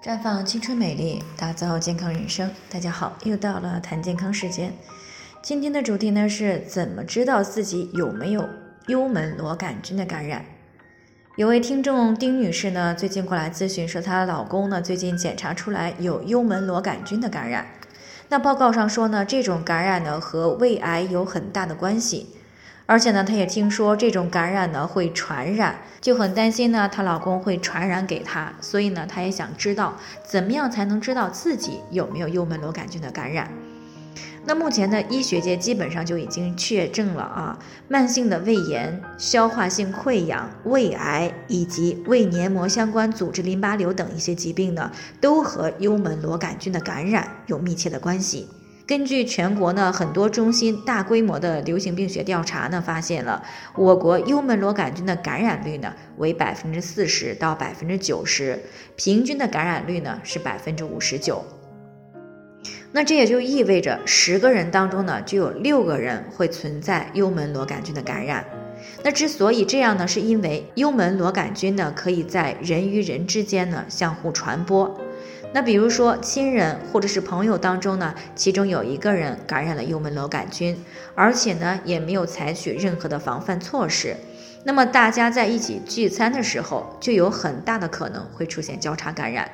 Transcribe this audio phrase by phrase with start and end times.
[0.00, 2.48] 绽放青春美丽，打造健康人生。
[2.70, 4.72] 大家好，又到了谈健康时间。
[5.42, 8.48] 今天的主题呢是怎么知道自己有没有
[8.86, 10.44] 幽门螺杆菌的感染？
[11.34, 17.66] 有位听众丁女士呢，最近过来咨询说，她老公呢最近检查出来有幽门螺杆菌的感染。
[18.28, 22.36] 那报告上说呢，这种感染呢和胃癌有很大的关系。
[22.90, 29.94] 而且呢，她也听说这种感染呢会传染，就很担心呢她老公会传染给她，所以呢，她也想知道
[30.24, 33.52] 怎么样才能知道自己有没有幽门螺杆菌的感染。
[34.46, 48.48] 那目前呢，医学界基本上就已经确证了啊，慢性的胃炎、消化性溃疡、胃癌以及胃黏膜相关组织淋巴瘤等一些疾病呢，都和幽门螺杆菌的感染有密切的关系。
[48.88, 58.58] 根据全国呢很多中心大规模的流行病学调查呢，发现了我国幽门螺杆菌的感染率呢为百分之四十到百分之九十，
[58.96, 61.44] 平均的感染率呢是百分之五十九。
[62.90, 68.42] 那这也就意味着十个人当中呢就有六个人会存在幽门螺杆菌的感染。
[69.04, 74.98] 那之所以这样呢，是因为幽门螺杆菌呢可以在人与人之间呢相互传播。
[75.52, 80.76] 那比如说，亲人或者是朋友当中呢，其中有一个人感染了幽门螺杆菌，
[81.14, 84.14] 而且呢也没有采取任何的防范措施，
[84.64, 89.50] 那么大家在一起聚餐的时候，就有很大的可能会出现交叉感染。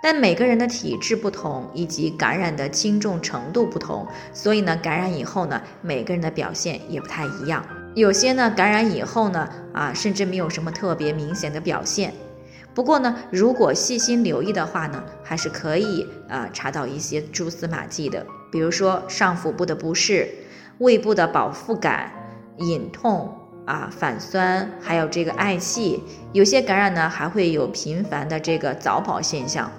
[0.00, 7.66] 但每个人的体质不同，以及感染的轻重程度不同，所以呢，感染以后呢，每个人的表现也不太一样。
[7.96, 12.12] 有些呢，感染以后呢，啊，甚至没有什么特别明显的表现。
[12.76, 20.28] 不过呢，如果细心留意的话呢，还是可以啊查到一些蛛丝马迹的，比如说上腹部的不适、
[20.76, 22.12] 胃部的饱腹感、
[22.58, 26.02] 隐痛啊、反酸，还有这个嗳气。
[26.34, 29.72] 有些感染呢还会有频繁的这个早饱现象。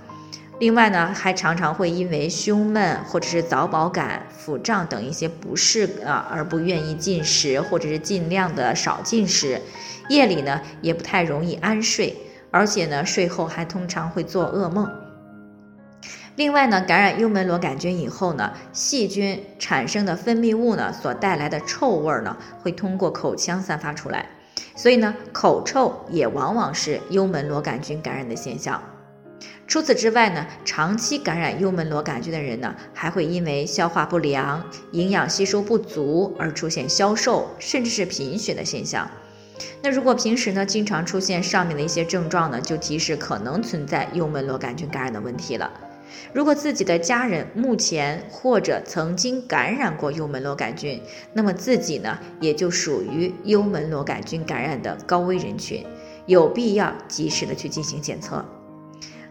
[0.58, 9.62] 另外呢，还常常会因为胸闷或者是早饱感、腹胀等一些不适啊而不愿意进食，或者是尽量的少进食。
[10.10, 12.18] 夜里呢也不太容易安睡。
[12.52, 14.90] 而且呢，睡后还通常会做噩梦。
[16.36, 24.30] 另外呢，感染幽门螺杆菌以后呢，细菌产生的分泌物呢所带来的臭味儿呢，会通过口腔散发出来，
[24.76, 28.80] 所以呢，口臭也往往是幽门螺杆菌感染的现象。
[29.66, 39.10] 除此之外呢，长期感染幽门螺杆菌的人呢，还会因为消化不良、营养吸收不足而出现消瘦，甚至是贫血的现象。
[39.82, 45.72] 那如果平时呢，经常出现上面的一些症状呢，就提示可能存在幽门螺杆菌感染的问题了。
[46.34, 51.02] 如果自己的家人目前或者曾经感染过幽门螺杆菌，
[51.34, 55.86] 那么自己呢，也就属于幽门螺杆菌感染的高危人群，
[56.26, 58.44] 有必要及时的去进行检测。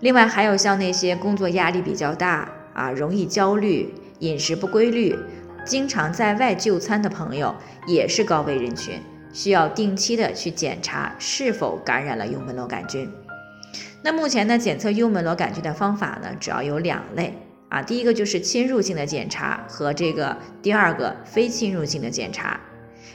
[0.00, 5.16] 另外，还有像那些工作压力比较大啊，容易焦虑、饮食不规律、
[5.64, 7.54] 经常在外就餐的朋友，
[7.86, 9.00] 也是高危人群。
[9.36, 13.06] 需要定期的去检查是否感染了幽门螺杆菌。
[14.02, 17.34] 那目前呢，检测幽门螺杆菌的方法呢，主要有两类
[17.68, 17.82] 啊。
[17.82, 22.58] 第一个就是侵入性的检查和这个第二个非侵入性的检查。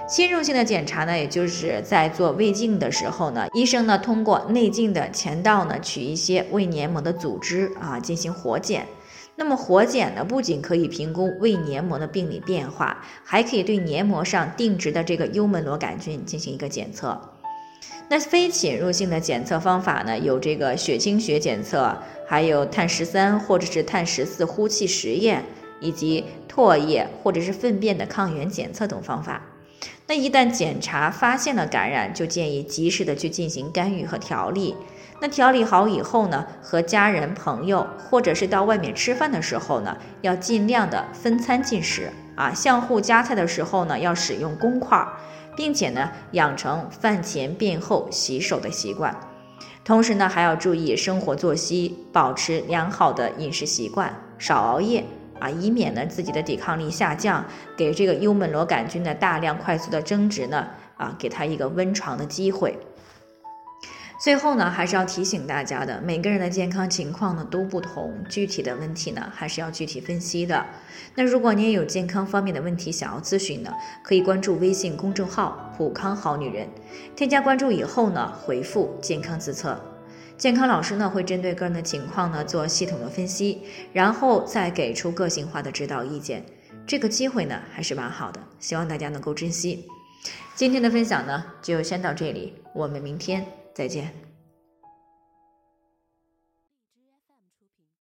[0.08, 8.86] 侵入性的检查呢，也就是在做胃镜的时候呢，医生呢通过内镜的前道呢取一些胃黏膜的组织啊进行活检。
[9.36, 17.20] 那么活检呢，不仅可以评估胃黏膜的病理变化，还可以对黏膜上定植的这个幽门螺杆菌进行一个检测。
[18.08, 21.98] 那非侵入性的检测方法呢，有这个血清学检测，
[22.28, 25.44] 还有碳十三或者是碳十四呼气实验，
[25.80, 29.42] 以及唾液或者是粪便的抗原检测等方法。
[30.12, 34.76] 那一旦检查发现了感染，就建议及时的去进行干预和调理。
[35.22, 45.02] 那调理好以后呢，和家人、朋友或者是到外面吃饭的时候呢，要尽量的分餐进食啊，相互夹菜的时候呢，要使用公筷，
[45.56, 49.18] 并且呢，养成饭前便后洗手的习惯。
[49.86, 55.06] 同时呢，还要注意生活作息，保持良好的饮食习惯，少熬夜
[55.42, 57.44] 啊，以免呢自己的抵抗力下降，
[57.76, 62.78] 给这个幽门螺杆菌的大量快速的增殖呢啊，给他一个温床的机会。
[64.24, 70.64] 最后呢，还是要提醒大家的，每个人的健康情况呢都不同，具体的问题呢还是要具体分析的。
[71.16, 73.74] 那如果你也有健康方面的问题想要咨询呢，
[74.04, 76.68] 可以关注微信公众号“普康好女人”，
[77.18, 79.82] 添加关注以后呢，回复“健康自测”，
[80.42, 83.62] 健康老师呢会针对个人的情况呢做系统的分析，
[83.94, 86.44] 然后再给出个性化的指导意见。
[86.88, 89.86] 这个机会呢还是蛮好的，希望大家能够珍惜。
[90.56, 93.46] 今天的分享呢就先到这里，我们明天。
[93.76, 94.31] 再见。